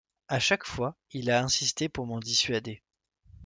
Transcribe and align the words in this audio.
À 0.29 0.39
chaque 0.39 0.65
fois, 0.65 0.95
il 1.11 1.29
a 1.29 1.43
insisté 1.43 1.87
pour 1.87 2.07
m'en 2.07 2.19
dissuader. 2.19 2.81